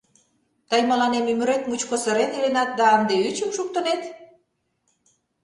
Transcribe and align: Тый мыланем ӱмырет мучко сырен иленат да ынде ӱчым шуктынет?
Тый 0.69 0.81
мыланем 0.89 1.25
ӱмырет 1.31 1.63
мучко 1.69 1.95
сырен 2.03 2.29
иленат 2.37 2.69
да 2.79 2.85
ынде 2.97 3.15
ӱчым 3.29 3.49
шуктынет? 3.57 4.01